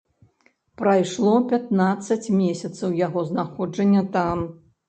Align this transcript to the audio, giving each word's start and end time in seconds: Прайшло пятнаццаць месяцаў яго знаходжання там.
Прайшло 0.81 1.33
пятнаццаць 1.51 2.33
месяцаў 2.39 2.99
яго 3.05 3.27
знаходжання 3.33 4.03
там. 4.19 4.37